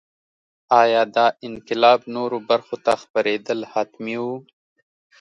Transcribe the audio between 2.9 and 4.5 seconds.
خپرېدل حتمي وو.